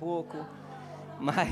[0.00, 0.38] pouco,
[1.20, 1.50] mas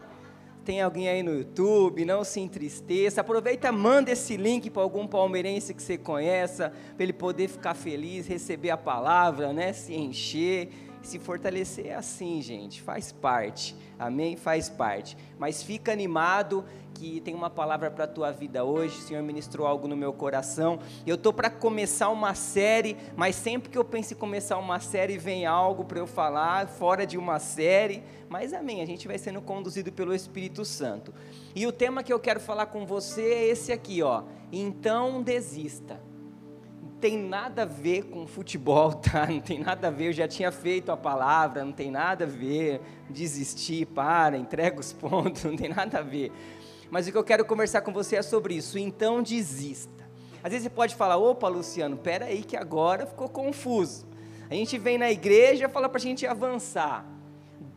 [0.62, 3.22] tem alguém aí no YouTube, não se entristeça.
[3.22, 8.26] Aproveita, manda esse link para algum palmeirense que você conheça, para ele poder ficar feliz,
[8.26, 9.72] receber a palavra, né?
[9.72, 10.68] Se encher,
[11.06, 11.86] se fortalecer.
[11.86, 13.76] É assim, gente, faz parte.
[13.98, 14.36] Amém?
[14.36, 15.16] Faz parte.
[15.38, 16.64] Mas fica animado
[16.94, 18.98] que tem uma palavra para a tua vida hoje.
[18.98, 20.80] O Senhor ministrou algo no meu coração.
[21.06, 25.16] Eu tô para começar uma série, mas sempre que eu penso em começar uma série,
[25.16, 28.02] vem algo para eu falar fora de uma série.
[28.28, 31.14] Mas amém, a gente vai sendo conduzido pelo Espírito Santo.
[31.54, 34.24] E o tema que eu quero falar com você é esse aqui, ó.
[34.50, 36.07] Então desista
[37.00, 39.26] tem nada a ver com futebol, tá?
[39.26, 42.28] Não tem nada a ver, eu já tinha feito a palavra, não tem nada a
[42.28, 46.32] ver, desistir, para, entrega os pontos, não tem nada a ver.
[46.90, 48.78] Mas o que eu quero conversar com você é sobre isso.
[48.78, 50.08] Então desista.
[50.42, 54.06] Às vezes você pode falar, opa, Luciano, pera aí que agora ficou confuso.
[54.48, 57.04] A gente vem na igreja fala para a gente avançar.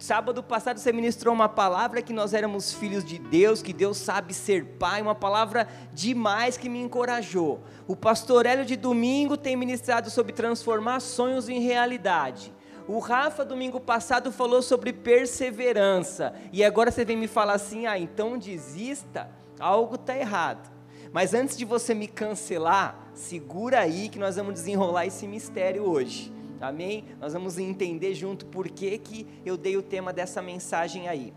[0.02, 4.34] Sábado passado você ministrou uma palavra que nós éramos filhos de Deus, que Deus sabe
[4.34, 7.62] ser pai, uma palavra demais que me encorajou.
[7.88, 12.52] O pastor Hélio de domingo tem ministrado sobre transformar sonhos em realidade.
[12.88, 16.34] O Rafa, domingo passado, falou sobre perseverança.
[16.52, 19.30] E agora você vem me falar assim: ah, então desista,
[19.60, 20.68] algo está errado.
[21.14, 26.41] Mas antes de você me cancelar, segura aí que nós vamos desenrolar esse mistério hoje.
[26.62, 27.06] Amém?
[27.20, 31.34] Nós vamos entender junto por que, que eu dei o tema dessa mensagem aí.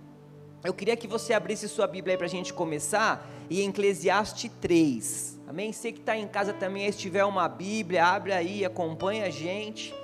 [0.63, 5.41] Eu queria que você abrisse sua Bíblia aí para a gente começar, e Eclesiastes 3.
[5.47, 5.73] Amém?
[5.73, 9.95] Você que está em casa também, se tiver uma Bíblia, abre aí, acompanha a gente.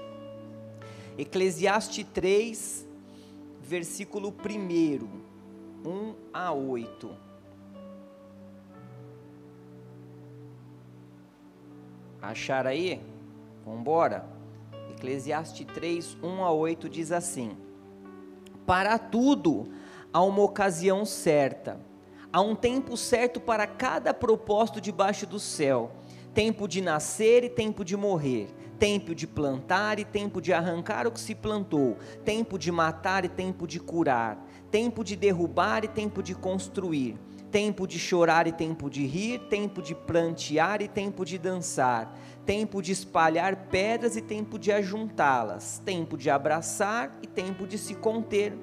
[1.18, 2.86] Eclesiastes 3,
[3.60, 4.34] versículo
[5.84, 7.10] 1, 1 a 8.
[12.20, 13.00] Achar aí?
[13.64, 14.39] Vamos embora.
[15.00, 17.56] Eclesiastes 3, 1 a 8 diz assim:
[18.66, 19.66] Para tudo
[20.12, 21.80] há uma ocasião certa,
[22.30, 25.92] há um tempo certo para cada propósito debaixo do céu,
[26.34, 28.48] tempo de nascer e tempo de morrer.
[28.78, 33.28] Tempo de plantar e tempo de arrancar o que se plantou, tempo de matar e
[33.28, 37.14] tempo de curar, tempo de derrubar e tempo de construir,
[37.50, 42.16] tempo de chorar e tempo de rir, tempo de plantear e tempo de dançar,
[42.46, 47.94] tempo de espalhar pedras e tempo de ajuntá-las, tempo de abraçar e tempo de se
[47.94, 48.56] conter,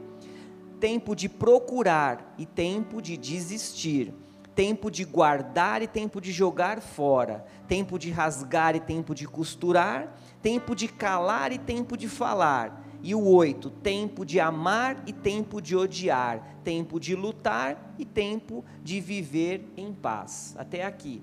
[0.80, 4.14] tempo de procurar e tempo de desistir
[4.58, 10.18] tempo de guardar e tempo de jogar fora, tempo de rasgar e tempo de costurar,
[10.42, 12.87] tempo de calar e tempo de falar.
[13.08, 18.66] E o oito, tempo de amar e tempo de odiar, tempo de lutar e tempo
[18.84, 20.54] de viver em paz.
[20.58, 21.22] Até aqui.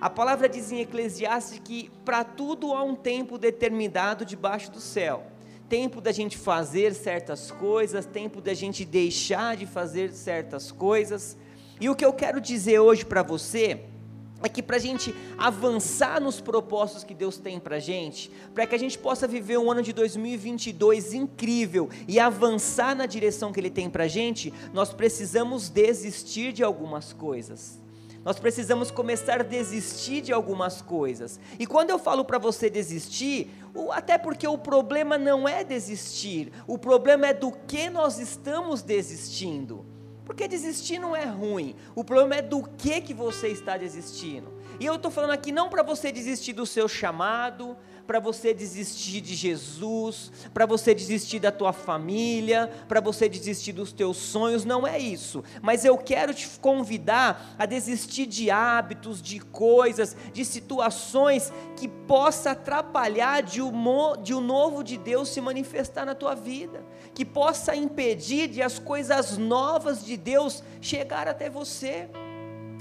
[0.00, 5.24] A palavra diz em Eclesiastes que para tudo há um tempo determinado debaixo do céu.
[5.68, 11.36] Tempo da gente fazer certas coisas, tempo da gente deixar de fazer certas coisas.
[11.80, 13.80] E o que eu quero dizer hoje para você
[14.46, 18.66] é que para a gente avançar nos propósitos que Deus tem para a gente, para
[18.66, 23.60] que a gente possa viver um ano de 2022 incrível e avançar na direção que
[23.60, 27.78] Ele tem para a gente, nós precisamos desistir de algumas coisas.
[28.24, 31.38] Nós precisamos começar a desistir de algumas coisas.
[31.60, 33.50] E quando eu falo para você desistir,
[33.92, 39.95] até porque o problema não é desistir, o problema é do que nós estamos desistindo.
[40.26, 41.76] Porque desistir não é ruim.
[41.94, 44.52] O problema é do que que você está desistindo.
[44.80, 47.76] E eu estou falando aqui não para você desistir do seu chamado,
[48.06, 53.92] para você desistir de Jesus, para você desistir da tua família, para você desistir dos
[53.92, 55.42] teus sonhos, não é isso.
[55.60, 62.52] Mas eu quero te convidar a desistir de hábitos, de coisas, de situações que possa
[62.52, 63.70] atrapalhar de o,
[64.16, 66.84] de o novo de Deus se manifestar na tua vida,
[67.14, 72.08] que possa impedir de as coisas novas de Deus chegar até você.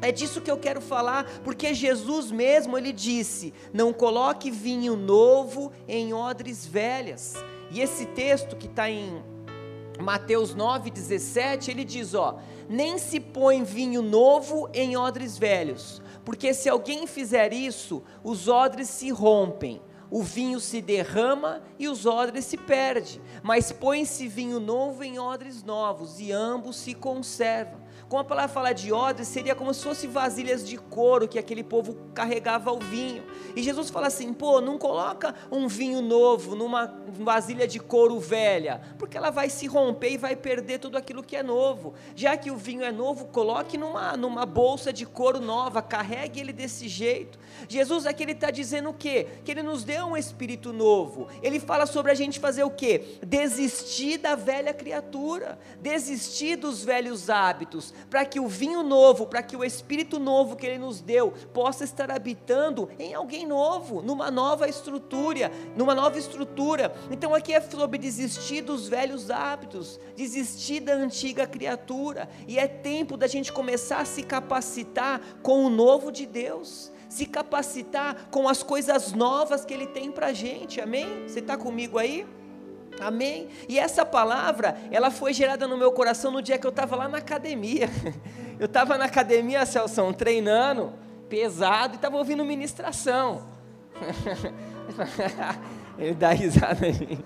[0.06, 5.72] É disso que eu quero falar, porque Jesus mesmo ele disse: "Não coloque vinho novo
[5.88, 7.34] em odres velhas".
[7.72, 9.24] E esse texto que está em
[10.00, 12.38] Mateus 9,17, ele diz: ó,
[12.70, 18.90] nem se põe vinho novo em odres velhos, porque se alguém fizer isso, os odres
[18.90, 19.82] se rompem,
[20.12, 23.20] o vinho se derrama e os odres se perdem.
[23.42, 27.85] Mas põe-se vinho novo em odres novos, e ambos se conservam.
[28.08, 31.64] Como a palavra fala de odres, seria como se fosse vasilhas de couro que aquele
[31.64, 33.24] povo carregava o vinho.
[33.56, 38.82] E Jesus fala assim: pô, não coloca um vinho novo numa vasilha de couro velha,
[39.00, 41.96] porque ela vai se romper e vai perder tudo aquilo que é novo.
[42.16, 46.54] Já que o vinho é novo, coloque numa, numa bolsa de couro nova, carregue ele
[46.54, 47.40] desse jeito.
[47.68, 49.28] Jesus aqui está dizendo o quê?
[49.44, 51.28] Que ele nos deu um espírito novo.
[51.42, 53.18] Ele fala sobre a gente fazer o quê?
[53.26, 59.56] Desistir da velha criatura, desistir dos velhos hábitos, para que o vinho novo, para que
[59.56, 64.68] o espírito novo que ele nos deu possa estar habitando em alguém novo, numa nova
[64.68, 66.94] estrutura, numa nova estrutura.
[67.12, 73.18] Então aqui é sobre desistir dos velhos hábitos, desistir da antiga criatura, e é tempo
[73.18, 78.62] da gente começar a se capacitar com o novo de Deus se capacitar com as
[78.62, 81.24] coisas novas que Ele tem para a gente, amém?
[81.26, 82.28] Você está comigo aí?
[83.00, 83.50] Amém?
[83.68, 87.08] E essa palavra, ela foi gerada no meu coração no dia que eu estava lá
[87.08, 87.90] na academia.
[88.58, 90.94] Eu estava na academia, Celso, treinando,
[91.28, 93.44] pesado, e estava ouvindo ministração.
[96.00, 97.20] Ele dá risada aí.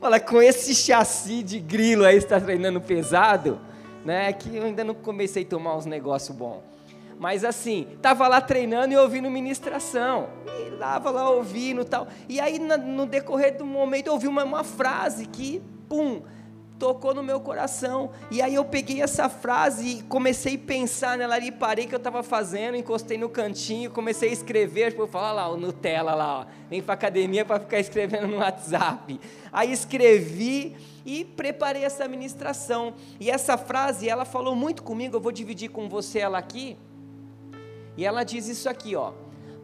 [0.00, 3.60] Fala, com esse chassi de grilo aí, está treinando pesado,
[4.04, 4.32] né?
[4.32, 6.62] Que eu ainda não comecei a tomar uns negócios bons.
[7.18, 10.28] Mas assim, tava lá treinando e ouvindo ministração.
[10.46, 12.06] E tava lá ouvindo tal.
[12.28, 16.22] E aí, no decorrer do momento, eu ouvi uma, uma frase que, pum,
[16.78, 18.10] tocou no meu coração.
[18.30, 21.94] E aí eu peguei essa frase e comecei a pensar nela ali, parei o que
[21.94, 26.40] eu estava fazendo, encostei no cantinho, comecei a escrever, tipo, falar lá, o Nutella lá,
[26.40, 29.20] ó, vem para academia para ficar escrevendo no WhatsApp.
[29.52, 32.94] Aí escrevi e preparei essa ministração.
[33.18, 36.76] E essa frase, ela falou muito comigo, eu vou dividir com você ela aqui.
[37.96, 39.12] E ela diz isso aqui, ó.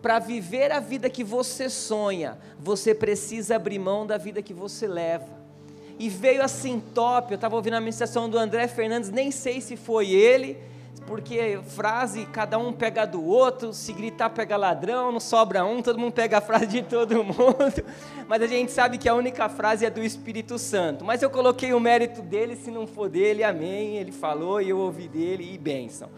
[0.01, 4.87] Para viver a vida que você sonha, você precisa abrir mão da vida que você
[4.87, 5.43] leva.
[5.99, 9.77] E veio assim top, eu estava ouvindo a ministração do André Fernandes, nem sei se
[9.77, 10.59] foi ele,
[11.07, 15.99] porque frase cada um pega do outro, se gritar pega ladrão, não sobra um, todo
[15.99, 17.85] mundo pega a frase de todo mundo,
[18.27, 21.05] mas a gente sabe que a única frase é do Espírito Santo.
[21.05, 23.97] Mas eu coloquei o mérito dele, se não for dele, amém.
[23.97, 26.09] Ele falou e eu ouvi dele e bênção.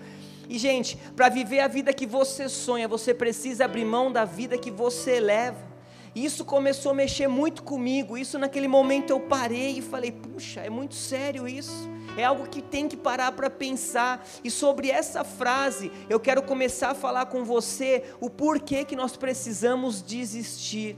[0.48, 4.58] E, gente, para viver a vida que você sonha, você precisa abrir mão da vida
[4.58, 5.74] que você leva.
[6.14, 8.16] Isso começou a mexer muito comigo.
[8.16, 11.90] Isso naquele momento eu parei e falei: puxa, é muito sério isso.
[12.16, 14.24] É algo que tem que parar para pensar.
[14.44, 19.16] E sobre essa frase, eu quero começar a falar com você o porquê que nós
[19.16, 20.96] precisamos desistir.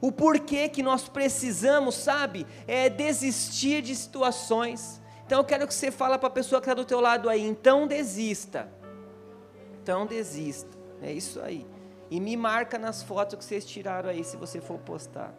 [0.00, 5.00] O porquê que nós precisamos, sabe, é desistir de situações.
[5.26, 7.42] Então eu quero que você fale para a pessoa que está do teu lado aí,
[7.42, 8.70] então desista.
[9.86, 10.76] Então desista.
[11.00, 11.64] É isso aí.
[12.10, 15.32] E me marca nas fotos que vocês tiraram aí, se você for postar.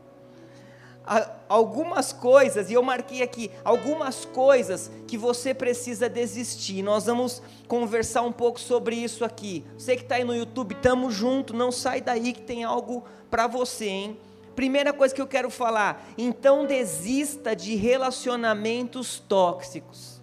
[1.50, 6.82] Algumas coisas, e eu marquei aqui, algumas coisas que você precisa desistir.
[6.82, 9.66] Nós vamos conversar um pouco sobre isso aqui.
[9.78, 13.48] Você que está aí no YouTube, tamo junto, não sai daí que tem algo para
[13.48, 14.20] você, hein?
[14.56, 20.17] Primeira coisa que eu quero falar, então desista de relacionamentos tóxicos.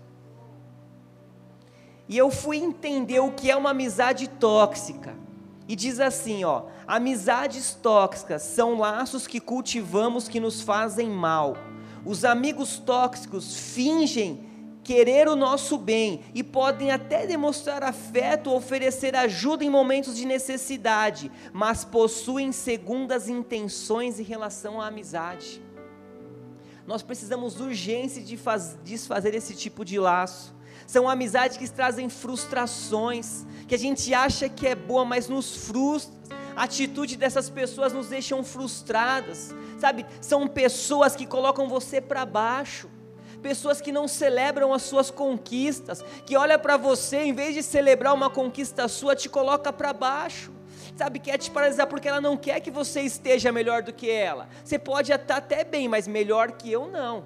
[2.09, 5.15] E eu fui entender o que é uma amizade tóxica.
[5.67, 11.57] E diz assim, ó: amizades tóxicas são laços que cultivamos que nos fazem mal.
[12.05, 14.45] Os amigos tóxicos fingem
[14.85, 20.27] querer o nosso bem e podem até demonstrar afeto ou oferecer ajuda em momentos de
[20.27, 25.63] necessidade, mas possuem segundas intenções em relação à amizade.
[26.87, 30.54] Nós precisamos urgência de faz, desfazer esse tipo de laço.
[30.87, 36.15] São amizades que trazem frustrações, que a gente acha que é boa, mas nos frustra.
[36.57, 40.07] A atitude dessas pessoas nos deixam frustradas, sabe?
[40.21, 42.89] São pessoas que colocam você para baixo
[43.45, 48.15] pessoas que não celebram as suas conquistas, que olha para você, em vez de celebrar
[48.15, 50.51] uma conquista sua, te coloca para baixo.
[50.97, 54.49] Sabe, quer te paralisar porque ela não quer que você esteja melhor do que ela.
[54.65, 57.25] Você pode estar até bem, mas melhor que eu não.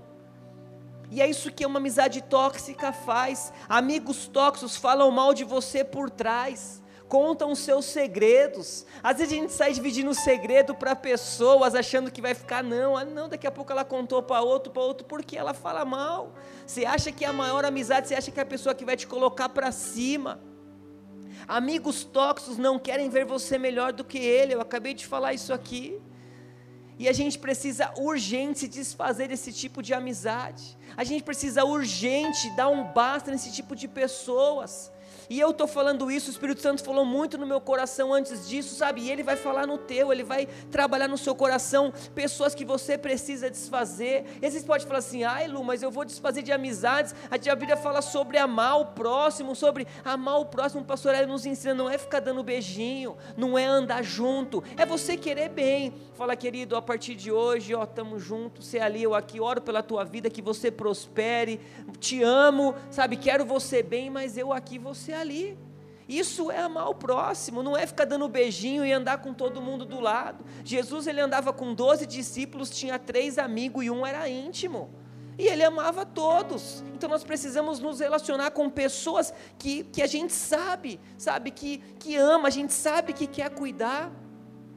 [1.11, 3.53] E é isso que uma amizade tóxica faz.
[3.69, 8.85] Amigos tóxicos falam mal de você por trás contam os seus segredos.
[9.03, 12.97] Às vezes a gente sai dividindo o segredo para pessoas, achando que vai ficar, não,
[12.97, 16.35] ah, não, daqui a pouco ela contou para outro, para outro, porque ela fala mal.
[16.67, 18.97] Você acha que é a maior amizade, você acha que é a pessoa que vai
[18.97, 20.41] te colocar para cima.
[21.47, 25.53] Amigos tóxicos não querem ver você melhor do que ele, eu acabei de falar isso
[25.53, 25.99] aqui.
[26.99, 30.76] E a gente precisa urgente se desfazer desse tipo de amizade.
[30.97, 34.90] A gente precisa urgente dar um basta nesse tipo de pessoas.
[35.30, 38.75] E eu estou falando isso, o Espírito Santo falou muito no meu coração antes disso,
[38.75, 39.02] sabe?
[39.02, 42.97] E ele vai falar no teu, ele vai trabalhar no seu coração pessoas que você
[42.97, 44.25] precisa desfazer.
[44.40, 47.14] E você pode falar assim, ai Lu, mas eu vou desfazer de amizades.
[47.30, 50.82] A Bíblia fala sobre amar o próximo, sobre amar o próximo.
[50.82, 54.87] O pastor ele nos ensina, não é ficar dando beijinho, não é andar junto, é
[54.87, 55.92] você querer bem.
[56.14, 59.82] Fala, querido, a partir de hoje, ó, estamos juntos, você ali, eu aqui, oro pela
[59.82, 61.61] tua vida, que você prospere,
[62.00, 63.16] te amo, sabe?
[63.16, 65.58] Quero você bem, mas eu aqui, você ali.
[66.08, 69.84] Isso é amar o próximo, não é ficar dando beijinho e andar com todo mundo
[69.84, 70.42] do lado.
[70.64, 74.90] Jesus ele andava com 12 discípulos, tinha três amigos e um era íntimo.
[75.37, 76.82] E ele amava todos.
[76.94, 82.16] Então nós precisamos nos relacionar com pessoas que, que a gente sabe, sabe, que, que
[82.16, 84.10] ama, a gente sabe que quer cuidar.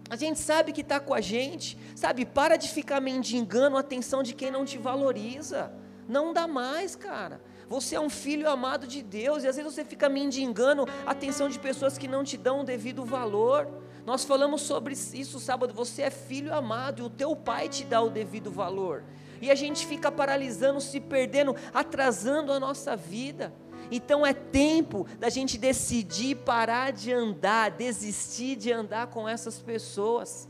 [0.10, 2.26] A gente sabe que está com a gente, sabe?
[2.26, 5.72] Para de ficar mendigando a atenção de quem não te valoriza.
[6.08, 7.42] Não dá mais, cara.
[7.72, 11.48] Você é um filho amado de Deus e às vezes você fica mendigando a atenção
[11.48, 13.66] de pessoas que não te dão o devido valor.
[14.06, 15.74] Nós falamos sobre isso sábado.
[15.74, 19.06] Você é filho amado e o teu pai te dá o devido valor.
[19.42, 23.54] E a gente fica paralisando, se perdendo, atrasando a nossa vida.
[23.90, 30.46] Então é tempo da gente decidir parar de andar, desistir de andar com essas pessoas.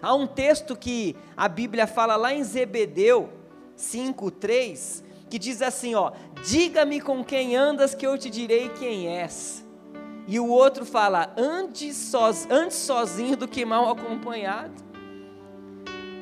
[0.00, 3.32] Há um texto que a Bíblia fala lá em Zebedeu
[3.76, 5.03] 5:3
[5.34, 6.12] que diz assim, ó:
[6.46, 9.66] "Diga-me com quem andas que eu te direi quem és".
[10.28, 14.80] E o outro fala: "Antes, soz, antes sozinho do que mal acompanhado".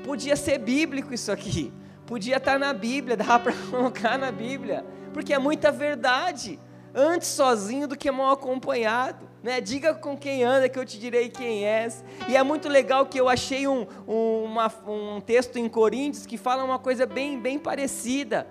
[0.02, 1.70] Podia ser bíblico isso aqui.
[2.06, 6.58] Podia estar na Bíblia, dá para colocar na Bíblia, porque é muita verdade.
[6.94, 9.28] Antes sozinho do que mal acompanhado.
[9.42, 9.60] Né?
[9.60, 12.02] Diga com quem anda que eu te direi quem és.
[12.28, 16.38] E é muito legal que eu achei um, um, uma, um texto em Coríntios que
[16.38, 18.46] fala uma coisa bem, bem parecida.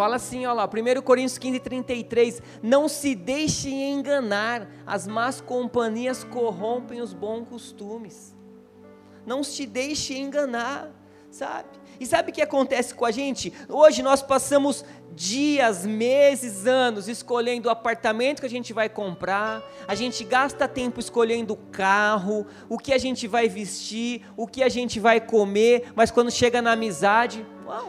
[0.00, 2.42] Fala assim, olha lá, 1 Coríntios 15, 33.
[2.62, 8.34] Não se deixe enganar, as más companhias corrompem os bons costumes.
[9.26, 10.90] Não se deixe enganar,
[11.30, 11.68] sabe?
[12.00, 13.52] E sabe o que acontece com a gente?
[13.68, 19.94] Hoje nós passamos dias, meses, anos escolhendo o apartamento que a gente vai comprar, a
[19.94, 24.68] gente gasta tempo escolhendo o carro, o que a gente vai vestir, o que a
[24.70, 27.44] gente vai comer, mas quando chega na amizade,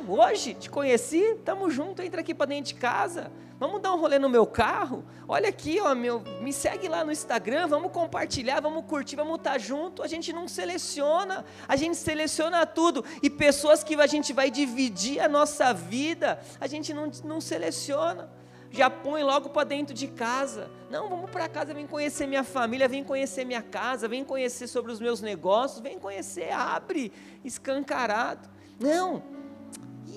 [0.08, 3.32] hoje te conheci, estamos juntos, entra aqui para dentro de casa.
[3.60, 5.06] Vamos dar um rolê no meu carro?
[5.28, 9.52] Olha aqui, ó, meu, me segue lá no Instagram, vamos compartilhar, vamos curtir, vamos estar
[9.52, 10.02] tá junto.
[10.02, 13.06] A gente não seleciona, a gente seleciona tudo.
[13.22, 18.30] E pessoas que a gente vai dividir a nossa vida, a gente não, não seleciona
[18.72, 20.72] já põe logo para dentro de casa.
[20.90, 24.92] Não, vamos para casa, vem conhecer minha família, vem conhecer minha casa, vem conhecer sobre
[24.92, 27.12] os meus negócios, vem conhecer, abre,
[27.44, 28.50] escancarado.
[28.80, 29.22] Não,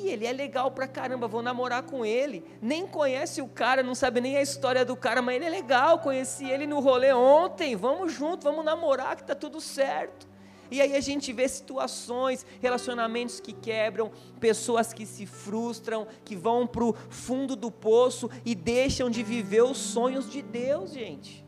[0.09, 2.45] Ele é legal pra caramba, vou namorar com ele.
[2.61, 5.99] Nem conhece o cara, não sabe nem a história do cara, mas ele é legal,
[5.99, 7.77] conheci ele no rolê ontem.
[7.77, 10.27] Vamos junto, vamos namorar que tá tudo certo.
[10.71, 16.67] E aí a gente vê situações, relacionamentos que quebram, pessoas que se frustram, que vão
[16.67, 21.44] para o fundo do poço e deixam de viver os sonhos de Deus, gente.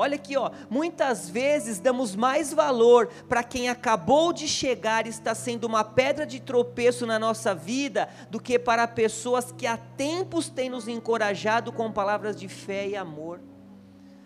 [0.00, 5.34] Olha aqui, ó, muitas vezes damos mais valor para quem acabou de chegar e está
[5.34, 10.48] sendo uma pedra de tropeço na nossa vida do que para pessoas que há tempos
[10.48, 13.42] têm nos encorajado com palavras de fé e amor.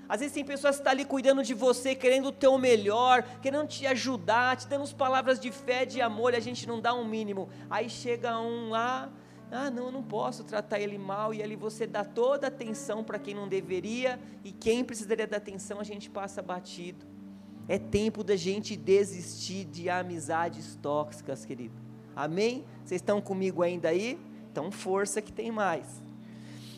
[0.08, 3.66] Às vezes tem pessoas que estão ali cuidando de você, querendo o teu melhor, querendo
[3.66, 7.04] te ajudar, te dando palavras de fé, de amor, e a gente não dá um
[7.04, 7.48] mínimo.
[7.68, 9.23] Aí chega um lá, ah,
[9.54, 13.04] ah, não, eu não posso tratar ele mal, e ali você dá toda a atenção
[13.04, 17.06] para quem não deveria, e quem precisaria da atenção a gente passa batido.
[17.68, 21.74] É tempo da gente desistir de amizades tóxicas, querido.
[22.14, 22.64] Amém?
[22.84, 24.18] Vocês estão comigo ainda aí?
[24.50, 26.02] Então, força que tem mais.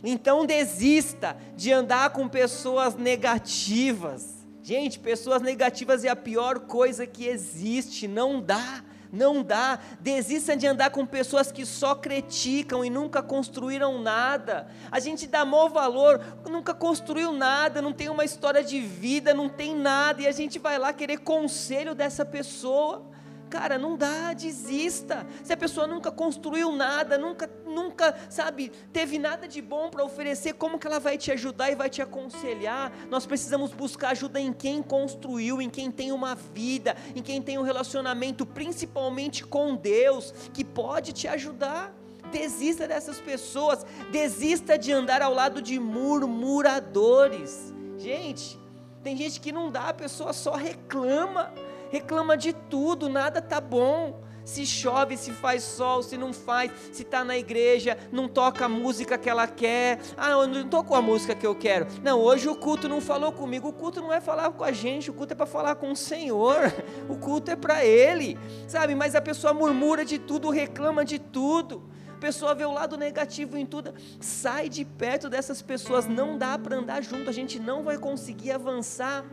[0.05, 4.47] Então, desista de andar com pessoas negativas.
[4.63, 8.85] Gente, pessoas negativas é a pior coisa que existe, não dá.
[9.13, 9.79] Não dá.
[10.01, 14.69] Desista de andar com pessoas que só criticam e nunca construíram nada.
[14.91, 19.49] A gente dá maior valor, nunca construiu nada, não tem uma história de vida, não
[19.49, 23.16] tem nada, e a gente vai lá querer conselho dessa pessoa.
[23.49, 25.25] Cara, não dá, desista.
[25.45, 30.55] Se a pessoa nunca construiu nada, nunca, nunca, sabe, teve nada de bom para oferecer,
[30.55, 32.93] como que ela vai te ajudar e vai te aconselhar?
[33.09, 37.57] Nós precisamos buscar ajuda em quem construiu, em quem tem uma vida, em quem tem
[37.57, 41.95] um relacionamento, principalmente com Deus, que pode te ajudar.
[42.33, 47.73] Desista dessas pessoas, desista de andar ao lado de murmuradores.
[47.97, 48.59] Gente,
[49.05, 51.55] tem gente que não dá, a pessoa só reclama
[51.97, 57.03] reclama de tudo, nada tá bom, Se chove, se faz sol, se não faz, se
[57.03, 59.99] está na igreja, não toca a música que ela quer.
[60.17, 61.89] Ah, eu não tocou a música que eu quero.
[62.01, 63.67] Não, hoje o culto não falou comigo.
[63.67, 65.97] O culto não é falar com a gente, o culto é para falar com o
[65.97, 66.73] Senhor.
[67.09, 68.39] O culto é para Ele,
[68.69, 68.95] sabe?
[68.95, 71.83] Mas a pessoa murmura de tudo, reclama de tudo.
[72.17, 73.95] A pessoa vê o lado negativo em tudo.
[74.21, 76.07] Sai de perto dessas pessoas.
[76.07, 77.29] Não dá para andar junto.
[77.29, 79.25] A gente não vai conseguir avançar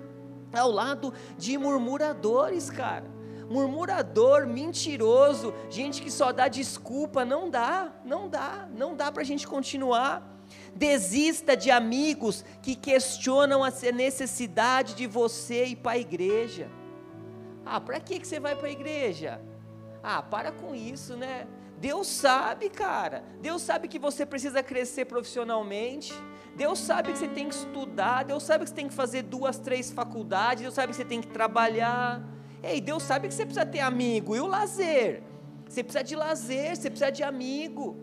[0.54, 3.12] ao lado de murmuradores, cara
[3.50, 9.26] murmurador, mentiroso, gente que só dá desculpa, não dá, não dá, não dá para a
[9.26, 10.30] gente continuar.
[10.76, 16.70] Desista de amigos que questionam a necessidade de você ir para a igreja.
[17.66, 19.42] Ah, para que, que você vai para a igreja?
[20.02, 21.48] Ah, para com isso, né?
[21.78, 23.24] Deus sabe, cara.
[23.42, 26.14] Deus sabe que você precisa crescer profissionalmente.
[26.56, 28.24] Deus sabe que você tem que estudar.
[28.24, 30.62] Deus sabe que você tem que fazer duas, três faculdades.
[30.62, 32.22] Deus sabe que você tem que trabalhar.
[32.62, 34.36] Ei, Deus sabe que você precisa ter amigo.
[34.36, 35.24] E o lazer?
[35.68, 37.98] Você precisa de lazer, você precisa de amigo.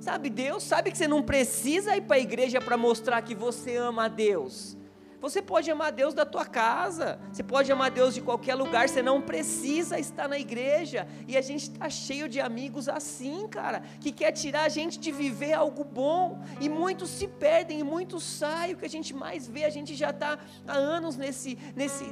[0.00, 3.76] Sabe, Deus sabe que você não precisa ir para a igreja para mostrar que você
[3.76, 4.76] ama a Deus.
[5.22, 9.00] Você pode amar Deus da tua casa, você pode amar Deus de qualquer lugar, você
[9.00, 11.06] não precisa estar na igreja.
[11.28, 15.12] E a gente está cheio de amigos assim, cara, que quer tirar a gente de
[15.12, 16.42] viver algo bom.
[16.60, 18.74] E muitos se perdem, e muitos saem.
[18.74, 22.04] O que a gente mais vê, a gente já está há anos nesse, nesse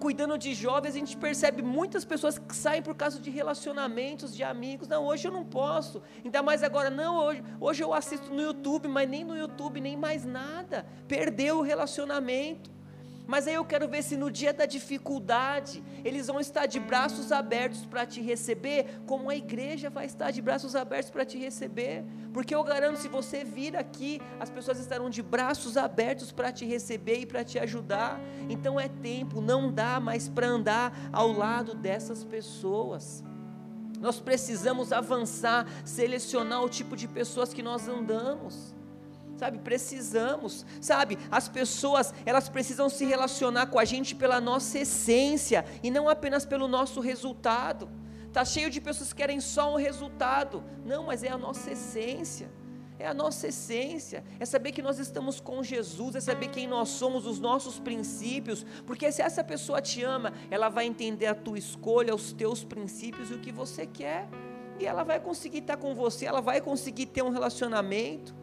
[0.00, 4.42] cuidando de jovens, a gente percebe muitas pessoas que saem por causa de relacionamentos, de
[4.42, 4.88] amigos.
[4.88, 6.02] Não, hoje eu não posso.
[6.24, 9.96] Ainda mais agora, não, hoje, hoje eu assisto no YouTube, mas nem no YouTube, nem
[9.96, 10.84] mais nada.
[11.06, 12.55] Perdeu o relacionamento.
[13.26, 17.32] Mas aí eu quero ver se no dia da dificuldade eles vão estar de braços
[17.32, 22.04] abertos para te receber, como a igreja vai estar de braços abertos para te receber.
[22.32, 26.64] Porque eu garanto, se você vir aqui, as pessoas estarão de braços abertos para te
[26.64, 28.20] receber e para te ajudar.
[28.48, 33.24] Então é tempo, não dá mais para andar ao lado dessas pessoas.
[33.98, 38.75] Nós precisamos avançar, selecionar o tipo de pessoas que nós andamos
[39.36, 39.58] sabe?
[39.58, 41.18] Precisamos, sabe?
[41.30, 46.44] As pessoas, elas precisam se relacionar com a gente pela nossa essência e não apenas
[46.44, 47.88] pelo nosso resultado.
[48.32, 50.62] Tá cheio de pessoas que querem só um resultado.
[50.84, 52.50] Não, mas é a nossa essência.
[52.98, 56.88] É a nossa essência, é saber que nós estamos com Jesus, é saber quem nós
[56.88, 61.58] somos, os nossos princípios, porque se essa pessoa te ama, ela vai entender a tua
[61.58, 64.26] escolha, os teus princípios e o que você quer,
[64.78, 68.34] e ela vai conseguir estar com você, ela vai conseguir ter um relacionamento.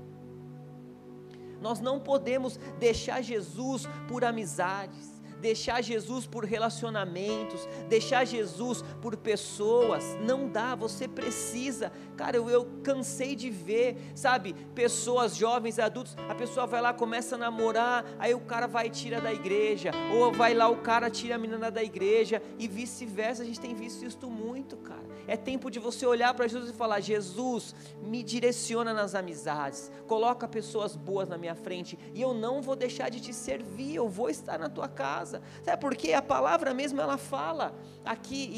[1.64, 10.04] Nós não podemos deixar Jesus por amizades, deixar Jesus por relacionamentos, deixar Jesus por pessoas.
[10.26, 11.90] Não dá, você precisa.
[12.16, 17.36] Cara, eu, eu, cansei de ver, sabe, pessoas jovens, adultos, a pessoa vai lá, começa
[17.36, 21.10] a namorar, aí o cara vai e tira da igreja, ou vai lá, o cara
[21.10, 23.44] tira a menina da igreja, e vice-versa.
[23.44, 25.04] A gente tem visto isso muito, cara.
[25.28, 30.48] É tempo de você olhar para Jesus e falar: Jesus, me direciona nas amizades, coloca
[30.48, 34.30] pessoas boas na minha frente e eu não vou deixar de te servir, eu vou
[34.30, 35.42] estar na tua casa.
[35.64, 36.14] Sabe por quê?
[36.14, 37.74] A palavra mesmo ela fala
[38.04, 38.52] aqui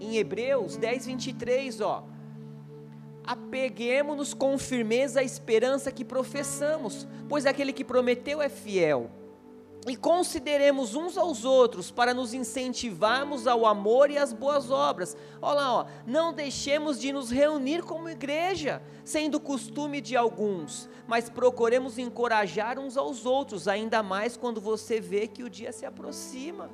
[0.00, 2.04] em, em Hebreus 10, 23, ó.
[3.26, 9.10] Apeguemos-nos com firmeza à esperança que professamos, pois aquele que prometeu é fiel
[9.88, 15.16] e consideremos uns aos outros para nos incentivarmos ao amor e às boas obras.
[15.40, 21.30] Olha lá, ó, não deixemos de nos reunir como igreja, sendo costume de alguns, mas
[21.30, 26.68] procuremos encorajar uns aos outros, ainda mais quando você vê que o dia se aproxima.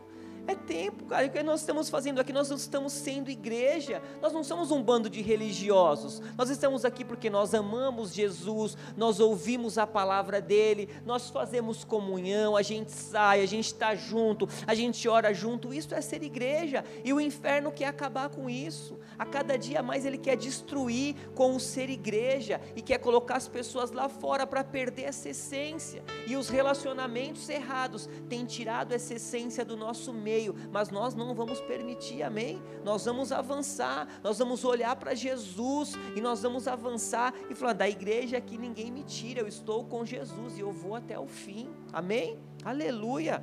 [0.46, 1.26] É tempo, cara.
[1.26, 2.32] O que nós estamos fazendo aqui?
[2.32, 4.02] Nós estamos sendo igreja.
[4.20, 6.20] Nós não somos um bando de religiosos.
[6.36, 12.56] Nós estamos aqui porque nós amamos Jesus, nós ouvimos a palavra dele, nós fazemos comunhão,
[12.56, 15.72] a gente sai, a gente está junto, a gente ora junto.
[15.72, 16.84] Isso é ser igreja.
[17.04, 18.98] E o inferno quer acabar com isso.
[19.16, 23.46] A cada dia mais ele quer destruir com o ser igreja e quer colocar as
[23.46, 26.02] pessoas lá fora para perder essa essência.
[26.26, 31.34] E os relacionamentos errados têm tirado essa essência do nosso meio meio, mas nós não
[31.34, 32.62] vamos permitir, amém?
[32.82, 37.88] Nós vamos avançar, nós vamos olhar para Jesus e nós vamos avançar e falar: da
[37.88, 41.68] igreja que ninguém me tira, eu estou com Jesus e eu vou até o fim,
[41.92, 42.38] amém?
[42.64, 43.42] Aleluia!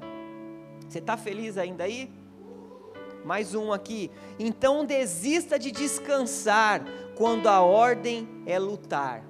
[0.88, 2.12] Você está feliz ainda aí?
[3.23, 4.10] Mais um aqui.
[4.39, 6.84] Então desista de descansar
[7.15, 9.23] quando a ordem é lutar.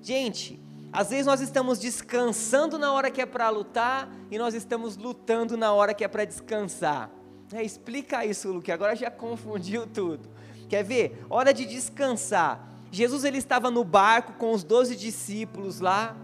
[0.00, 0.60] Gente,
[0.92, 5.56] às vezes nós estamos descansando na hora que é para lutar e nós estamos lutando
[5.56, 7.10] na hora que é para descansar.
[7.52, 10.28] É, explica isso, Luque, agora já confundiu tudo.
[10.68, 11.24] Quer ver?
[11.30, 12.66] Hora de descansar.
[12.90, 16.16] Jesus ele estava no barco com os doze discípulos lá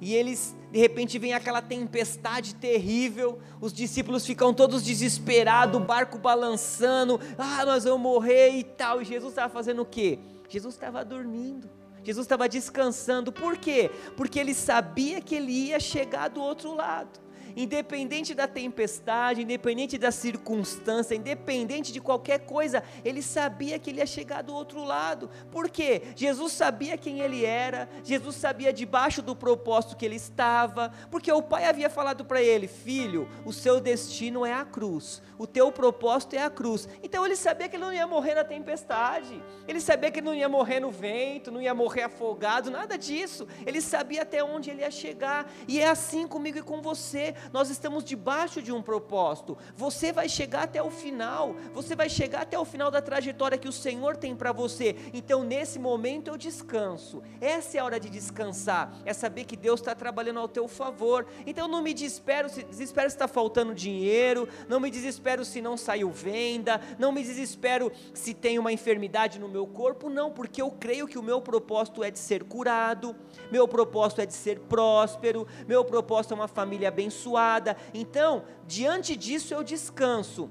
[0.00, 6.16] e eles de repente vem aquela tempestade terrível, os discípulos ficam todos desesperados, o barco
[6.16, 9.02] balançando, ah, nós vamos morrer e tal.
[9.02, 10.18] E Jesus estava fazendo o quê?
[10.48, 11.68] Jesus estava dormindo.
[12.02, 13.32] Jesus estava descansando.
[13.32, 13.90] Por quê?
[14.16, 17.21] Porque ele sabia que ele ia chegar do outro lado
[17.56, 24.06] independente da tempestade, independente da circunstância, independente de qualquer coisa, ele sabia que ele ia
[24.06, 25.30] chegar do outro lado.
[25.50, 26.02] Por quê?
[26.16, 31.42] Jesus sabia quem ele era, Jesus sabia debaixo do propósito que ele estava, porque o
[31.42, 36.34] pai havia falado para ele: Filho, o seu destino é a cruz, o teu propósito
[36.34, 36.88] é a cruz.
[37.02, 40.34] Então ele sabia que ele não ia morrer na tempestade, ele sabia que ele não
[40.34, 43.46] ia morrer no vento, não ia morrer afogado, nada disso.
[43.66, 47.70] Ele sabia até onde ele ia chegar, e é assim comigo e com você nós
[47.70, 49.56] estamos debaixo de um propósito.
[49.74, 53.68] Você vai chegar até o final, você vai chegar até o final da trajetória que
[53.68, 54.96] o Senhor tem para você.
[55.12, 57.22] Então, nesse momento, eu descanso.
[57.40, 61.26] Essa é a hora de descansar, é saber que Deus está trabalhando ao teu favor.
[61.46, 65.76] Então, não me desespero se desespero se está faltando dinheiro, não me desespero se não
[65.76, 70.70] saiu venda, não me desespero se tem uma enfermidade no meu corpo, não, porque eu
[70.70, 73.16] creio que o meu propósito é de ser curado,
[73.50, 77.76] meu propósito é de ser próspero, meu propósito é uma família abençoada abençoada.
[77.94, 80.50] Então, diante disso eu descanso.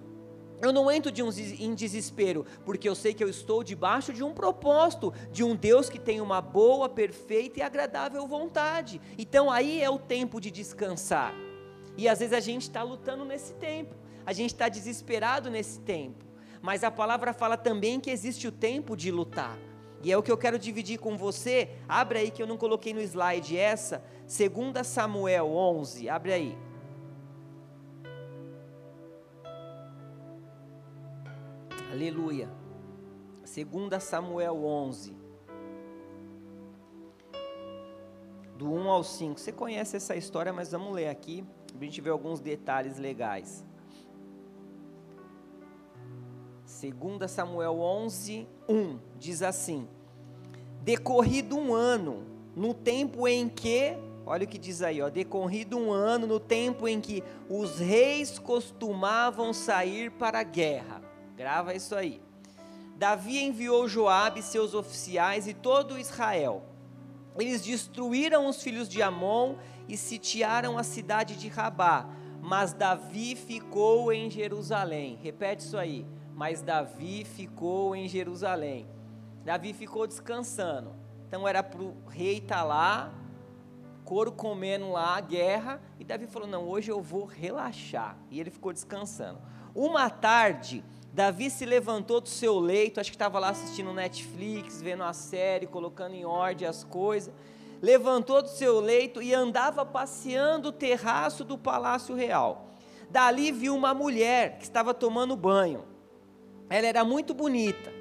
[0.61, 4.23] Eu não entro de um, em desespero, porque eu sei que eu estou debaixo de
[4.23, 9.01] um propósito, de um Deus que tem uma boa, perfeita e agradável vontade.
[9.17, 11.33] Então aí é o tempo de descansar.
[11.97, 16.23] E às vezes a gente está lutando nesse tempo, a gente está desesperado nesse tempo.
[16.61, 19.57] Mas a palavra fala também que existe o tempo de lutar.
[20.03, 21.69] E é o que eu quero dividir com você.
[21.87, 24.03] Abre aí que eu não coloquei no slide essa.
[24.25, 26.09] 2 Samuel 11.
[26.09, 26.57] Abre aí.
[31.91, 32.49] Aleluia.
[33.43, 35.13] 2 Samuel 11.
[38.57, 39.37] Do 1 ao 5.
[39.37, 41.43] Você conhece essa história, mas vamos ler aqui.
[41.75, 43.65] A gente ver alguns detalhes legais.
[46.65, 49.85] 2 Samuel 11, 1 diz assim:
[50.81, 52.25] Decorrido um ano,
[52.55, 56.87] no tempo em que, olha o que diz aí, ó, decorrido um ano, no tempo
[56.87, 61.10] em que os reis costumavam sair para a guerra.
[61.35, 62.21] Grava isso aí.
[62.95, 66.63] Davi enviou Joabe, seus oficiais e todo Israel.
[67.37, 69.55] Eles destruíram os filhos de Amon
[69.87, 72.07] e sitiaram a cidade de Rabá.
[72.41, 75.17] Mas Davi ficou em Jerusalém.
[75.21, 76.05] Repete isso aí
[76.41, 78.87] mas Davi ficou em Jerusalém.
[79.45, 80.95] Davi ficou descansando.
[81.27, 83.13] Então era para o rei estar tá lá,
[84.03, 88.17] couro comendo lá guerra, e Davi falou: Não, hoje eu vou relaxar.
[88.31, 89.39] E ele ficou descansando.
[89.75, 90.83] Uma tarde,
[91.13, 95.67] Davi se levantou do seu leito, acho que estava lá assistindo Netflix, vendo a série,
[95.67, 97.33] colocando em ordem as coisas.
[97.81, 102.67] Levantou do seu leito e andava passeando o terraço do palácio real.
[103.09, 105.83] Dali viu uma mulher que estava tomando banho.
[106.69, 107.91] Ela era muito bonita.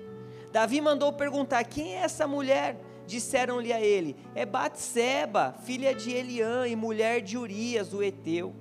[0.52, 2.80] Davi mandou perguntar: quem é essa mulher?
[3.08, 8.54] Disseram-lhe a ele: é Batseba, filha de Eliã e mulher de Urias, o heteu.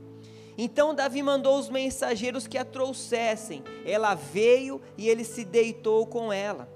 [0.62, 3.63] Então Davi mandou os mensageiros que a trouxessem.
[3.86, 6.69] Ela veio e ele se deitou com ela.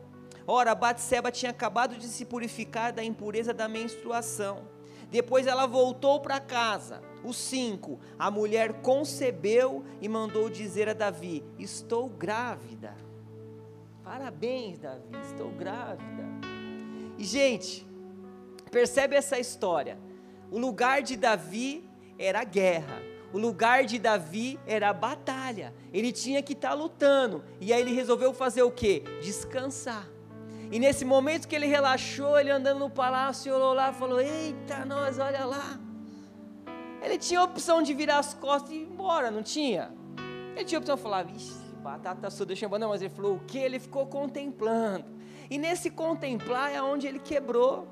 [0.48, 4.70] Ora, Batseba tinha acabado de se purificar da impureza da menstruação.
[5.12, 7.02] Depois ela voltou para casa.
[7.26, 12.96] O 5, a mulher concebeu e mandou dizer a Davi: Estou grávida.
[14.02, 16.24] Parabéns, Davi, estou grávida.
[17.18, 17.86] E, gente,
[18.72, 20.00] percebe essa história.
[20.50, 21.84] O lugar de Davi
[22.18, 23.13] era a guerra.
[23.34, 25.74] O lugar de Davi era a batalha.
[25.92, 27.44] Ele tinha que estar tá lutando.
[27.60, 29.04] E aí ele resolveu fazer o quê?
[29.24, 30.08] Descansar.
[30.72, 34.86] E nesse momento que ele relaxou, ele andando no palácio, olhou lá e falou: Eita,
[34.86, 35.80] nós, olha lá.
[37.02, 39.92] Ele tinha a opção de virar as costas e ir embora, não tinha?
[40.56, 43.36] Ele tinha a opção de falar: Vixe, batata sua, deixa eu não, mas ele falou
[43.36, 43.58] o que?
[43.58, 45.06] Ele ficou contemplando.
[45.50, 47.88] E nesse contemplar é onde ele quebrou.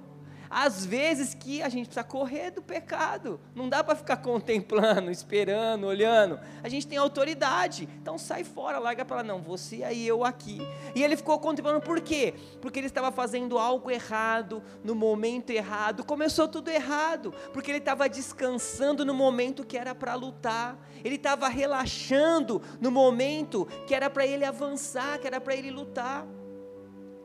[0.51, 5.87] Às vezes que a gente precisa correr do pecado, não dá para ficar contemplando, esperando,
[5.87, 6.37] olhando.
[6.61, 10.59] A gente tem autoridade, então sai fora, larga para não, você aí, eu aqui.
[10.93, 12.33] E ele ficou contemplando por quê?
[12.61, 16.03] Porque ele estava fazendo algo errado, no momento errado.
[16.03, 21.47] Começou tudo errado, porque ele estava descansando no momento que era para lutar, ele estava
[21.47, 26.27] relaxando no momento que era para ele avançar, que era para ele lutar.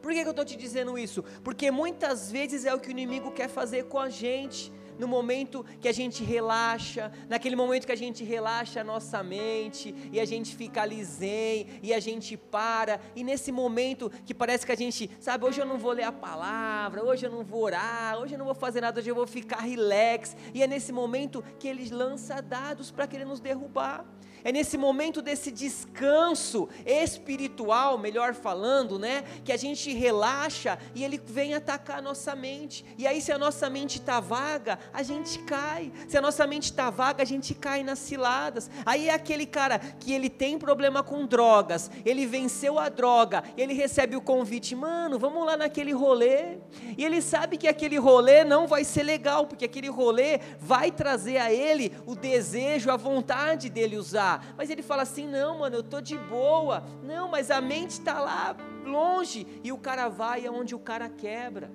[0.07, 1.25] Por que, eu estou te dizendo isso?
[1.43, 4.73] Porque muitas vezes é o que o inimigo quer fazer com a gente.
[5.01, 9.95] no momento que a gente relaxa, naquele momento que a gente relaxa a nossa mente
[10.13, 14.65] e a gente fica ali zen e a gente para, e nesse momento que parece
[14.65, 17.65] que a gente, sabe, hoje eu não vou ler a palavra, hoje eu não vou
[17.65, 20.93] orar, hoje eu não vou fazer nada, hoje eu vou ficar relax, e é nesse
[20.93, 24.07] momento que ele lança dados para querer nos derrubar.
[24.45, 31.21] É nesse momento desse descanso espiritual, melhor falando, né, que a gente relaxa e ele
[31.25, 32.85] vem atacar a nossa mente.
[32.97, 35.93] E aí se a nossa mente está vaga, a gente cai.
[36.09, 38.71] Se a nossa mente está vaga, a gente cai nas ciladas.
[38.85, 43.73] Aí é aquele cara que ele tem problema com drogas, ele venceu a droga, ele
[43.73, 46.59] recebe o convite, mano, vamos lá naquele rolê.
[46.97, 51.39] E ele sabe que aquele rolê não vai ser legal, porque aquele rolê vai trazer
[51.39, 54.26] a ele o desejo, a vontade dele usar.
[54.57, 56.85] Mas ele fala assim: não, mano, eu tô de boa.
[57.03, 61.71] Não, mas a mente está lá longe e o cara vai aonde o cara quebra.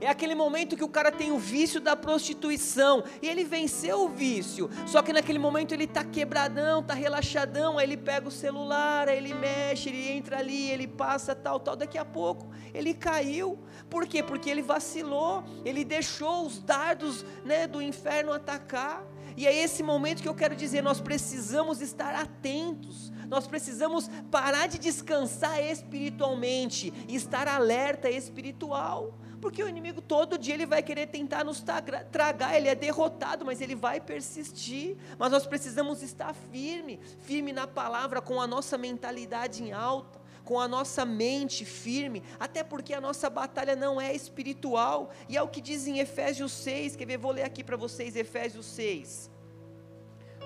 [0.00, 4.08] É aquele momento que o cara tem o vício da prostituição e ele venceu o
[4.08, 4.68] vício.
[4.86, 7.78] Só que naquele momento ele está quebradão, está relaxadão.
[7.78, 11.76] Aí ele pega o celular, aí ele mexe, ele entra ali, ele passa tal, tal.
[11.76, 13.58] Daqui a pouco ele caiu.
[13.88, 14.22] Por quê?
[14.22, 15.44] Porque ele vacilou.
[15.64, 19.02] Ele deixou os dardos né, do inferno atacar.
[19.36, 24.68] E é esse momento que eu quero dizer: nós precisamos estar atentos, nós precisamos parar
[24.68, 29.18] de descansar espiritualmente e estar alerta espiritual.
[29.40, 31.62] Porque o inimigo todo dia ele vai querer tentar nos
[32.10, 34.96] tragar, ele é derrotado, mas ele vai persistir.
[35.18, 40.60] Mas nós precisamos estar firme, firme na palavra, com a nossa mentalidade em alta com
[40.60, 45.48] a nossa mente firme, até porque a nossa batalha não é espiritual, e é o
[45.48, 47.16] que diz em Efésios 6, quer ver?
[47.16, 49.30] Vou ler aqui para vocês Efésios 6.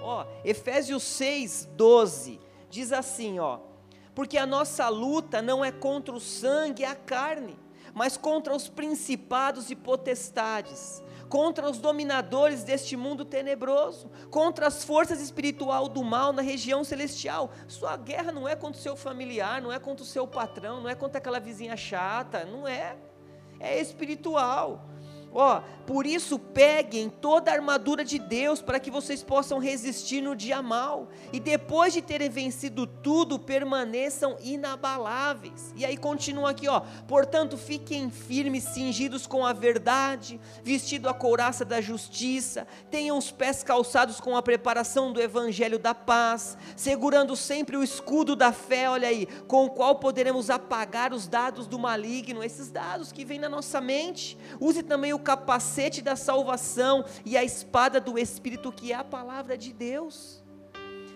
[0.00, 3.58] Ó, Efésios 6, 12, diz assim, ó,
[4.14, 7.58] porque a nossa luta não é contra o sangue e a carne,
[7.94, 15.20] mas contra os principados e potestades, contra os dominadores deste mundo tenebroso, contra as forças
[15.20, 17.50] espiritual do mal na região celestial.
[17.66, 20.88] Sua guerra não é contra o seu familiar, não é contra o seu patrão, não
[20.88, 22.96] é contra aquela vizinha chata, não é.
[23.60, 24.88] É espiritual.
[25.32, 30.34] Ó, por isso peguem toda a armadura de Deus para que vocês possam resistir no
[30.34, 35.72] dia mal e depois de terem vencido tudo, permaneçam inabaláveis.
[35.76, 36.80] E aí continua aqui, ó.
[37.06, 43.62] Portanto, fiquem firmes, cingidos com a verdade, vestido a couraça da justiça, tenham os pés
[43.62, 49.08] calçados com a preparação do evangelho da paz, segurando sempre o escudo da fé, olha
[49.08, 53.48] aí, com o qual poderemos apagar os dados do maligno, esses dados que vêm na
[53.48, 54.36] nossa mente.
[54.60, 59.04] Use também o o capacete da salvação e a espada do Espírito, que é a
[59.04, 60.42] palavra de Deus.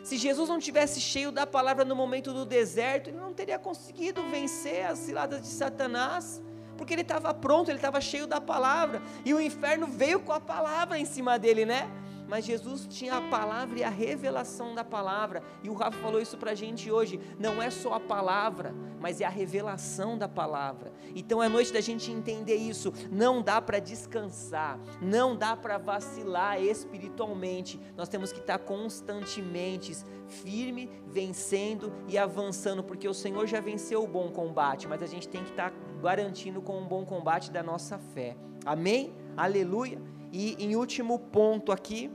[0.03, 4.21] Se Jesus não tivesse cheio da palavra no momento do deserto, ele não teria conseguido
[4.29, 6.43] vencer as ciladas de Satanás,
[6.77, 10.41] porque ele estava pronto, ele estava cheio da palavra, e o inferno veio com a
[10.41, 11.89] palavra em cima dele, né?
[12.29, 16.37] Mas Jesus tinha a palavra e a revelação da palavra, e o Rafa falou isso
[16.37, 17.21] para a gente hoje.
[17.39, 20.93] Não é só a palavra, mas é a revelação da palavra.
[21.15, 22.93] Então é noite da gente entender isso.
[23.11, 27.81] Não dá para descansar, não dá para vacilar espiritualmente.
[27.97, 29.97] Nós temos que estar constantemente
[30.29, 35.29] firme, vencendo e avançando, porque o Senhor já venceu o bom combate, mas a gente
[35.29, 38.37] tem que estar garantindo com um bom combate da nossa fé.
[38.65, 39.13] Amém?
[39.37, 40.01] Aleluia.
[40.33, 42.11] E em último ponto aqui,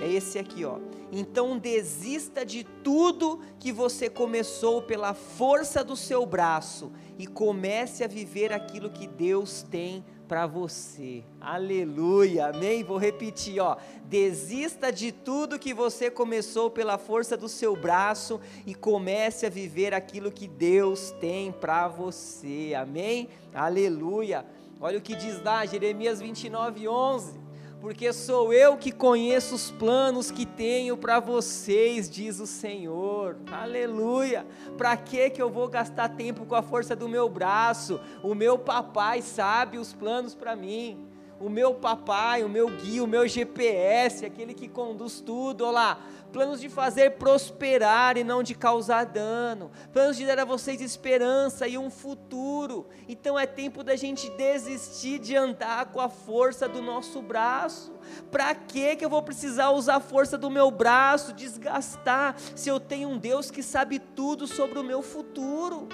[0.00, 0.78] é esse aqui, ó.
[1.10, 8.06] Então desista de tudo que você começou pela força do seu braço e comece a
[8.06, 11.24] viver aquilo que Deus tem para você.
[11.40, 12.48] Aleluia.
[12.48, 12.84] Amém.
[12.84, 13.76] Vou repetir, ó.
[14.04, 19.94] Desista de tudo que você começou pela força do seu braço e comece a viver
[19.94, 22.74] aquilo que Deus tem para você.
[22.76, 23.28] Amém.
[23.54, 24.44] Aleluia.
[24.80, 27.48] Olha o que diz lá, Jeremias 29, 11
[27.80, 33.36] porque sou eu que conheço os planos que tenho para vocês, diz o Senhor.
[33.52, 34.44] Aleluia!
[34.76, 38.00] Para que que eu vou gastar tempo com a força do meu braço?
[38.22, 41.06] O meu papai sabe os planos para mim.
[41.40, 46.00] O meu papai, o meu guia, o meu GPS, aquele que conduz tudo, olha lá
[46.32, 51.66] planos de fazer prosperar e não de causar dano, planos de dar a vocês esperança
[51.66, 52.86] e um futuro.
[53.08, 57.92] Então é tempo da gente desistir de andar com a força do nosso braço.
[58.30, 62.80] Para que que eu vou precisar usar a força do meu braço, desgastar, se eu
[62.80, 65.88] tenho um Deus que sabe tudo sobre o meu futuro?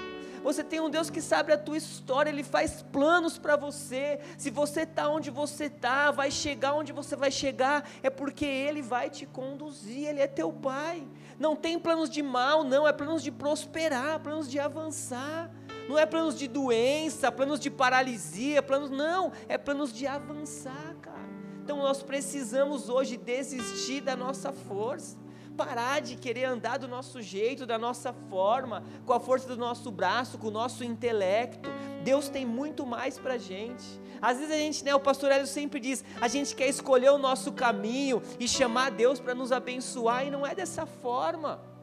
[0.44, 4.20] Você tem um Deus que sabe a tua história, Ele faz planos para você.
[4.36, 8.82] Se você está onde você está, vai chegar onde você vai chegar, é porque Ele
[8.82, 11.02] vai te conduzir, Ele é teu Pai.
[11.38, 15.50] Não tem planos de mal, não, é planos de prosperar, planos de avançar
[15.88, 21.18] Não é planos de doença, planos de paralisia, planos não, é planos de avançar, cara.
[21.62, 25.23] Então nós precisamos hoje desistir da nossa força
[25.56, 29.90] parar de querer andar do nosso jeito, da nossa forma, com a força do nosso
[29.90, 31.70] braço, com o nosso intelecto.
[32.02, 33.84] Deus tem muito mais para gente.
[34.20, 37.18] Às vezes a gente, né, o pastor Hélio sempre diz, a gente quer escolher o
[37.18, 41.73] nosso caminho e chamar Deus para nos abençoar, e não é dessa forma.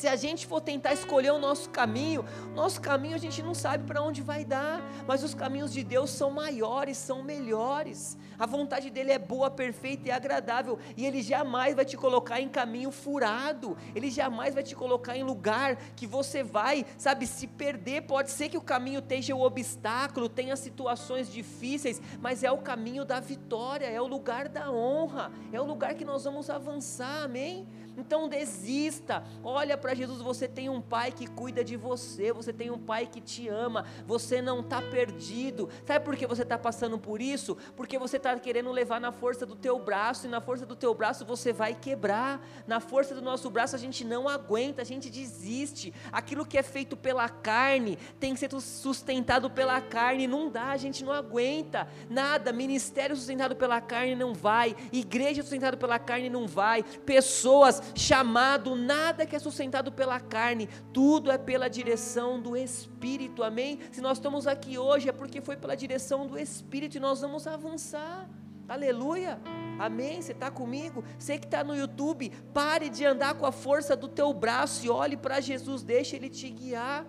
[0.00, 3.84] Se a gente for tentar escolher o nosso caminho, nosso caminho a gente não sabe
[3.84, 8.16] para onde vai dar, mas os caminhos de Deus são maiores, são melhores.
[8.38, 12.48] A vontade dele é boa, perfeita e agradável, e ele jamais vai te colocar em
[12.48, 13.76] caminho furado.
[13.94, 18.04] Ele jamais vai te colocar em lugar que você vai, sabe, se perder.
[18.04, 23.04] Pode ser que o caminho esteja o obstáculo, tenha situações difíceis, mas é o caminho
[23.04, 27.24] da vitória, é o lugar da honra, é o lugar que nós vamos avançar.
[27.24, 27.68] Amém?
[28.00, 30.22] Então desista, olha para Jesus.
[30.22, 33.84] Você tem um pai que cuida de você, você tem um pai que te ama,
[34.06, 35.68] você não está perdido.
[35.86, 37.56] Sabe por que você está passando por isso?
[37.76, 40.94] Porque você está querendo levar na força do teu braço, e na força do teu
[40.94, 42.44] braço você vai quebrar.
[42.66, 45.92] Na força do nosso braço a gente não aguenta, a gente desiste.
[46.10, 50.76] Aquilo que é feito pela carne tem que ser sustentado pela carne, não dá, a
[50.76, 51.86] gente não aguenta.
[52.08, 58.74] Nada, ministério sustentado pela carne não vai, igreja sustentado pela carne não vai, pessoas chamado,
[58.74, 63.78] nada que é sustentado pela carne, tudo é pela direção do Espírito, amém?
[63.90, 67.46] Se nós estamos aqui hoje é porque foi pela direção do Espírito e nós vamos
[67.46, 68.28] avançar,
[68.68, 69.40] aleluia.
[69.78, 70.20] Amém?
[70.20, 71.02] Você está comigo?
[71.18, 74.90] Você que está no YouTube, pare de andar com a força do teu braço e
[74.90, 77.06] olhe para Jesus, deixe Ele te guiar.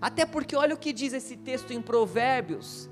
[0.00, 2.88] Até porque olha o que diz esse texto em Provérbios.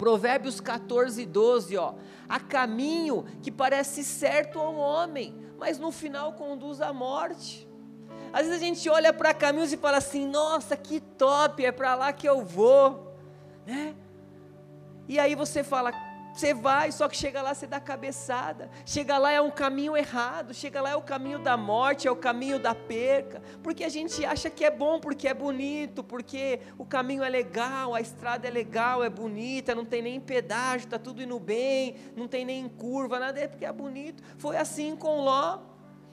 [0.00, 1.92] Provérbios 14, 12, ó.
[2.26, 7.68] Há caminho que parece certo ao homem, mas no final conduz à morte.
[8.32, 11.94] Às vezes a gente olha para caminhos e fala assim: nossa, que top, é para
[11.94, 13.14] lá que eu vou,
[13.66, 13.94] né?
[15.06, 15.92] E aí você fala,
[16.32, 18.70] você vai, só que chega lá, você dá cabeçada.
[18.84, 20.54] Chega lá é um caminho errado.
[20.54, 23.42] Chega lá é o caminho da morte, é o caminho da perca.
[23.62, 27.94] Porque a gente acha que é bom, porque é bonito, porque o caminho é legal,
[27.94, 32.28] a estrada é legal, é bonita, não tem nem pedágio, está tudo indo bem, não
[32.28, 34.22] tem nem curva, nada, é porque é bonito.
[34.38, 35.69] Foi assim com Ló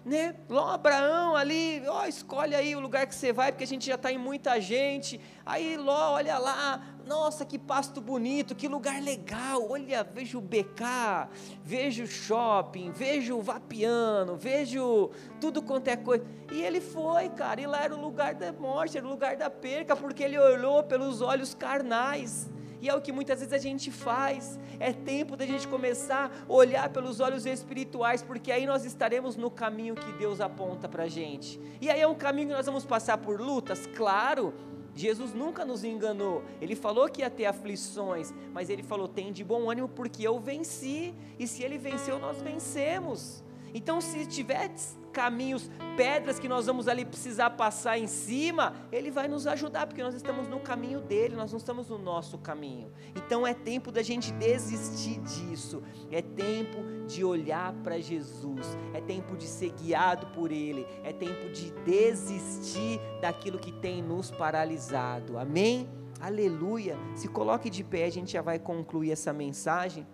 [0.07, 0.35] né?
[0.49, 3.95] Ló, Abraão ali, ó, escolhe aí o lugar que você vai, porque a gente já
[3.95, 5.19] está em muita gente.
[5.45, 9.69] Aí Ló, olha lá, nossa, que pasto bonito, que lugar legal.
[9.69, 11.29] Olha, vejo o BK,
[11.61, 16.25] vejo o shopping, vejo o Vapiano, vejo tudo quanto é coisa.
[16.53, 19.49] E ele foi, cara, e lá era o lugar da morte, era o lugar da
[19.49, 22.49] perca, porque ele olhou pelos olhos carnais.
[22.81, 24.59] E é o que muitas vezes a gente faz.
[24.79, 29.49] É tempo da gente começar a olhar pelos olhos espirituais, porque aí nós estaremos no
[29.49, 31.59] caminho que Deus aponta para gente.
[31.81, 34.53] E aí é um caminho que nós vamos passar por lutas, claro.
[34.95, 36.43] Jesus nunca nos enganou.
[36.59, 40.39] Ele falou que ia ter aflições, mas ele falou: tem de bom ânimo porque eu
[40.39, 41.13] venci.
[41.37, 43.43] E se ele venceu, nós vencemos.
[43.73, 44.71] Então, se tiver
[45.17, 50.03] caminhos, pedras que nós vamos ali precisar passar em cima, Ele vai nos ajudar, porque
[50.03, 52.91] nós estamos no caminho dele, nós não estamos no nosso caminho.
[53.15, 56.77] Então é tempo da gente desistir disso, é tempo
[57.07, 63.01] de olhar para Jesus, é tempo de ser guiado por Ele, é tempo de desistir
[63.19, 65.39] daquilo que tem nos paralisado.
[65.39, 65.89] Amém?
[66.21, 66.95] Aleluia.
[67.15, 70.05] Se coloque de pé, a gente já vai concluir essa mensagem.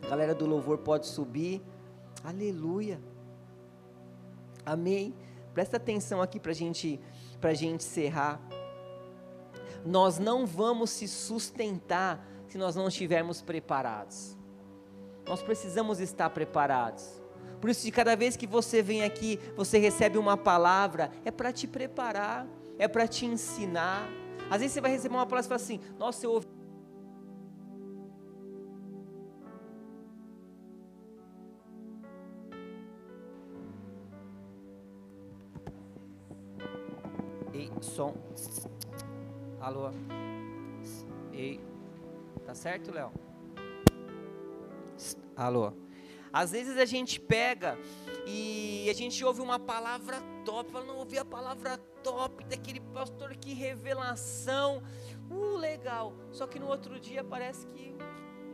[0.00, 1.60] A galera do louvor pode subir.
[2.22, 3.00] Aleluia.
[4.68, 5.14] Amém?
[5.54, 7.00] Presta atenção aqui para gente,
[7.40, 8.38] a gente encerrar.
[9.84, 14.36] Nós não vamos se sustentar se nós não estivermos preparados.
[15.26, 17.22] Nós precisamos estar preparados.
[17.62, 21.50] Por isso, de cada vez que você vem aqui, você recebe uma palavra, é para
[21.50, 22.46] te preparar,
[22.78, 24.06] é para te ensinar.
[24.50, 26.46] Às vezes você vai receber uma palavra e fala assim: Nossa, eu ouvi
[37.88, 38.14] som.
[39.60, 39.90] Alô?
[41.32, 41.60] Ei.
[42.46, 43.10] Tá certo, Léo?
[45.36, 45.72] Alô?
[46.32, 47.78] Às vezes a gente pega
[48.26, 53.34] e a gente ouve uma palavra top, fala, não ouvi a palavra top daquele pastor,
[53.36, 54.82] que revelação,
[55.30, 56.12] uh, legal.
[56.30, 57.94] Só que no outro dia parece que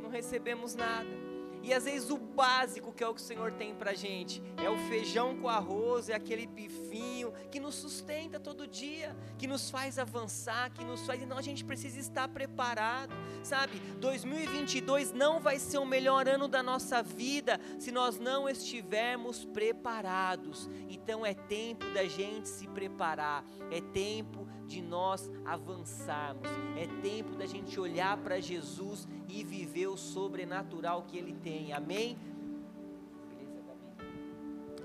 [0.00, 1.23] não recebemos nada.
[1.64, 4.68] E às vezes o básico que é o que o Senhor tem pra gente é
[4.68, 9.98] o feijão com arroz, é aquele bifinho que nos sustenta todo dia, que nos faz
[9.98, 11.22] avançar, que nos faz.
[11.22, 13.78] Então a gente precisa estar preparado, sabe?
[13.98, 20.68] 2022 não vai ser o melhor ano da nossa vida se nós não estivermos preparados.
[20.90, 27.46] Então é tempo da gente se preparar, é tempo de nós avançarmos, é tempo da
[27.46, 31.72] gente olhar para Jesus e viver o sobrenatural que Ele tem.
[31.72, 32.16] Amém?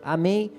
[0.02, 0.52] Amém?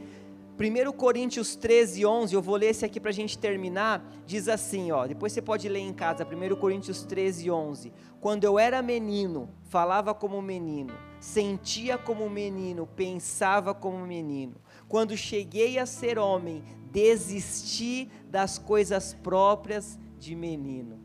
[0.60, 4.92] 1 Coríntios 13, 11, eu vou ler esse aqui para a gente terminar, diz assim,
[4.92, 9.48] ó, depois você pode ler em casa, 1 Coríntios 13, 11, quando eu era menino,
[9.70, 18.10] falava como menino, sentia como menino, pensava como menino, quando cheguei a ser homem, desisti
[18.28, 20.98] das coisas próprias de menino,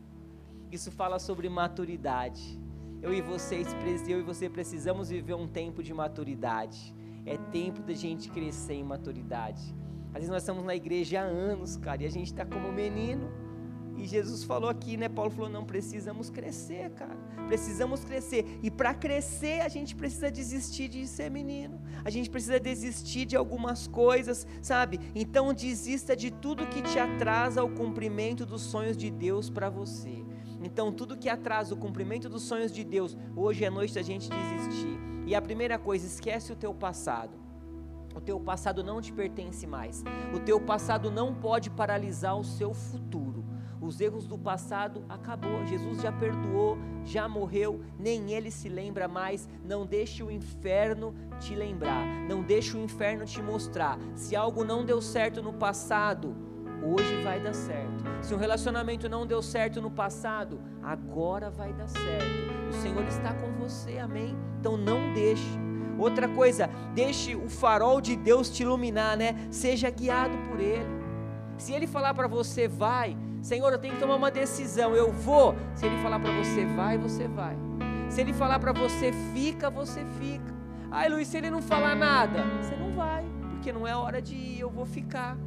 [0.70, 2.58] isso fala sobre maturidade,
[3.02, 3.68] eu e vocês,
[4.08, 6.94] eu e você precisamos viver um tempo de maturidade.
[7.24, 9.62] É tempo da gente crescer em maturidade.
[10.08, 13.28] Às vezes nós estamos na igreja há anos, cara, e a gente está como menino.
[13.96, 15.08] E Jesus falou aqui, né?
[15.08, 17.16] Paulo falou: não precisamos crescer, cara.
[17.46, 18.58] Precisamos crescer.
[18.62, 21.80] E para crescer, a gente precisa desistir de ser menino.
[22.04, 25.00] A gente precisa desistir de algumas coisas, sabe?
[25.14, 30.24] Então, desista de tudo que te atrasa ao cumprimento dos sonhos de Deus para você.
[30.62, 34.28] Então, tudo que atrasa o cumprimento dos sonhos de Deus, hoje é noite da gente
[34.28, 34.98] desistir.
[35.26, 37.46] E a primeira coisa, esquece o teu passado.
[38.14, 40.02] O teu passado não te pertence mais.
[40.34, 43.35] O teu passado não pode paralisar o seu futuro.
[43.86, 45.64] Os erros do passado acabou.
[45.64, 49.48] Jesus já perdoou, já morreu, nem ele se lembra mais.
[49.64, 52.04] Não deixe o inferno te lembrar.
[52.28, 53.96] Não deixe o inferno te mostrar.
[54.16, 56.34] Se algo não deu certo no passado,
[56.82, 58.04] hoje vai dar certo.
[58.20, 62.68] Se um relacionamento não deu certo no passado, agora vai dar certo.
[62.68, 64.36] O Senhor está com você, amém?
[64.58, 65.58] Então não deixe.
[65.96, 69.46] Outra coisa, deixe o farol de Deus te iluminar, né?
[69.50, 70.84] Seja guiado por Ele.
[71.56, 73.16] Se Ele falar para você, vai,
[73.46, 75.54] Senhor, eu tenho que tomar uma decisão, eu vou.
[75.76, 77.56] Se Ele falar para você, vai, você vai.
[78.10, 80.52] Se Ele falar para você, fica, você fica.
[80.90, 84.34] Ai, Luiz, se Ele não falar nada, você não vai, porque não é hora de
[84.34, 85.38] ir, eu vou ficar.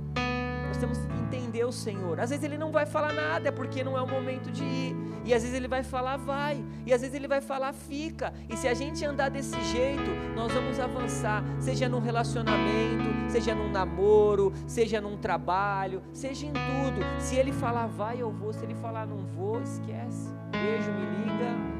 [0.69, 2.19] Nós temos que entender o Senhor.
[2.19, 4.95] Às vezes Ele não vai falar nada, é porque não é o momento de ir.
[5.25, 6.63] E às vezes Ele vai falar, vai.
[6.85, 8.31] E às vezes Ele vai falar, fica.
[8.47, 11.43] E se a gente andar desse jeito, nós vamos avançar.
[11.59, 17.01] Seja num relacionamento, seja num namoro, seja num trabalho, seja em tudo.
[17.19, 18.53] Se Ele falar, vai, eu vou.
[18.53, 20.29] Se Ele falar, não vou, esquece.
[20.51, 21.79] Beijo, me liga.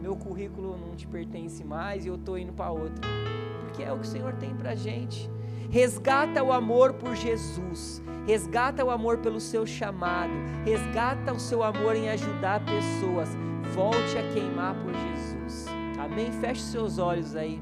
[0.00, 3.06] Meu currículo não te pertence mais e eu estou indo para outra.
[3.60, 5.30] Porque é o que o Senhor tem para gente.
[5.70, 10.32] Resgata o amor por Jesus, resgata o amor pelo seu chamado,
[10.64, 13.28] resgata o seu amor em ajudar pessoas.
[13.74, 15.66] Volte a queimar por Jesus.
[15.98, 16.32] Amém?
[16.32, 17.60] Feche seus olhos aí.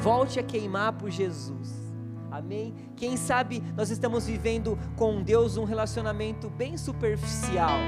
[0.00, 1.74] Volte a queimar por Jesus.
[2.30, 2.74] Amém?
[2.96, 7.78] Quem sabe nós estamos vivendo com Deus um relacionamento bem superficial.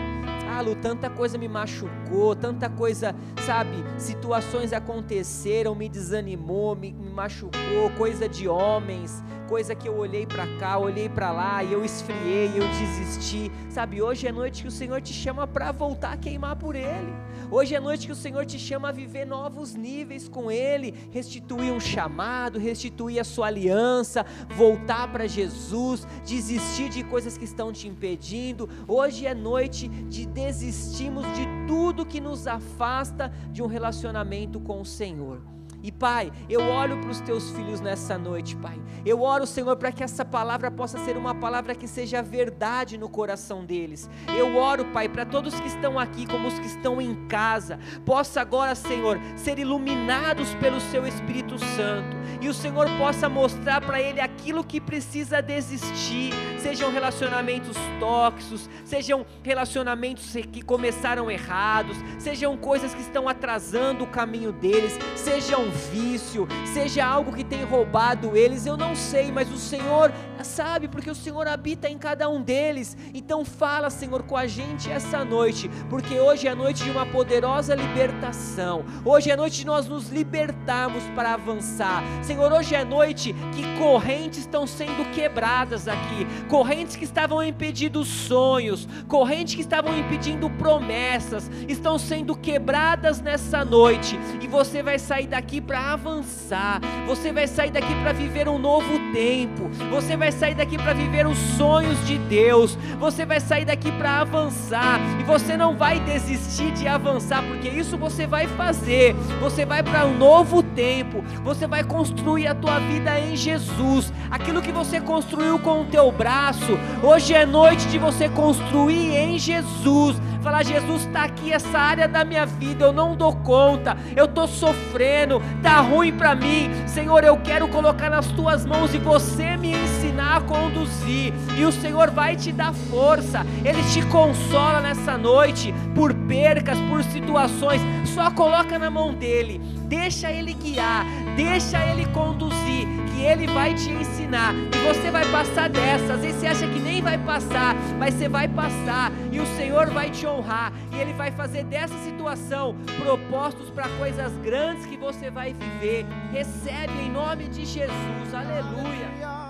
[0.51, 7.11] Ah, Lu, tanta coisa me machucou, tanta coisa, sabe, situações aconteceram, me desanimou, me, me
[7.11, 11.85] machucou, coisa de homens, coisa que eu olhei para cá, olhei para lá e eu
[11.85, 13.51] esfriei, eu desisti.
[13.71, 17.13] Sabe, hoje é noite que o Senhor te chama para voltar a queimar por Ele.
[17.51, 21.73] Hoje é noite que o Senhor te chama a viver novos níveis com Ele, restituir
[21.73, 27.89] um chamado, restituir a sua aliança, voltar para Jesus, desistir de coisas que estão te
[27.89, 28.69] impedindo.
[28.87, 34.85] Hoje é noite de desistirmos de tudo que nos afasta de um relacionamento com o
[34.85, 35.43] Senhor.
[35.89, 38.79] E Pai, eu olho para os teus filhos nessa noite, Pai.
[39.07, 43.09] Eu oro, Senhor, para que essa palavra possa ser uma palavra que seja verdade no
[43.09, 44.07] coração deles.
[44.37, 48.43] Eu oro, Pai, para todos que estão aqui, como os que estão em casa, possa
[48.43, 52.19] agora, Senhor, ser iluminados pelo Seu Espírito Santo.
[52.39, 59.25] E o Senhor possa mostrar para ele aquilo que precisa desistir, sejam relacionamentos tóxicos, sejam
[59.43, 67.07] relacionamentos que começaram errados, sejam coisas que estão atrasando o caminho deles, sejam vício, seja
[67.07, 70.13] algo que tem roubado eles, eu não sei, mas o Senhor
[70.43, 72.97] sabe, porque o Senhor habita em cada um deles.
[73.15, 77.75] Então fala, Senhor, com a gente essa noite, porque hoje é noite de uma poderosa
[77.75, 78.85] libertação.
[79.05, 82.03] Hoje é noite de nós nos libertarmos para avançar.
[82.23, 86.27] Senhor, hoje é noite que correntes estão sendo quebradas aqui.
[86.49, 94.19] correntes que estavam impedindo sonhos, correntes que estavam impedindo promessas, estão sendo quebradas nessa noite,
[94.41, 98.99] e você vai sair daqui para avançar, você vai sair daqui para viver um novo
[99.13, 103.91] tempo, você vai sair daqui para viver os sonhos de Deus, você vai sair daqui
[103.93, 109.65] para avançar, e você não vai desistir de avançar, porque isso você vai fazer, você
[109.65, 114.73] vai para um novo tempo, você vai construir a tua vida em Jesus, aquilo que
[114.73, 120.65] você construiu com o teu braço, hoje é noite de você construir em Jesus, falar:
[120.65, 125.43] Jesus está aqui, essa área da minha vida, eu não dou conta, eu estou sofrendo,
[125.57, 130.37] está ruim para mim, Senhor, eu quero colocar nas tuas mãos e você me ensinar
[130.37, 136.15] a conduzir, e o Senhor vai te dar força, Ele te consola nessa noite por
[136.15, 143.23] percas, por situações, só coloca na mão dele, deixa Ele guiar, deixa Ele conduzir, que
[143.23, 146.15] Ele vai te ensinar, e você vai passar dessa.
[146.15, 149.91] Às vezes você acha que nem vai passar, mas você vai passar, e o Senhor
[149.91, 155.31] vai te honrar, e Ele vai fazer dessa situação propósitos para coisas grandes que você
[155.31, 156.05] vai viver.
[156.33, 159.48] Recebe em nome de Jesus, aleluia.